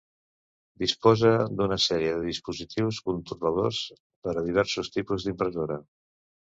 Disposa 0.83 1.33
d'una 1.59 1.77
sèrie 1.83 2.15
de 2.17 2.25
dispositius 2.31 3.03
controladors 3.13 3.85
per 4.27 4.37
a 4.39 4.47
diversos 4.53 4.95
tipus 5.01 5.33
d'impressora. 5.33 5.83